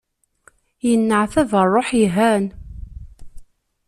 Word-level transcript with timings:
Yenneɛtab 0.87 1.51
rruḥ, 1.69 1.89
ihan. 2.03 2.45